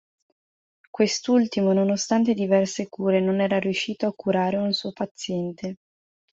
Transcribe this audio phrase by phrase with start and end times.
[0.89, 5.75] Quest'ultimo, nonostante diverse cure, non era riuscito a curare un suo paziente.